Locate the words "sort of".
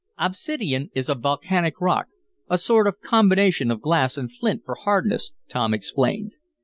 2.57-3.01